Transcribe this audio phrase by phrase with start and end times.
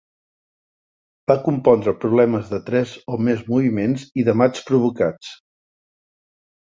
[1.31, 5.35] Va compondre problemes de tres o més moviments i de mats provocats.